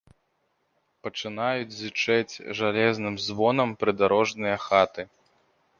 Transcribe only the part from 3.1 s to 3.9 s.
звонам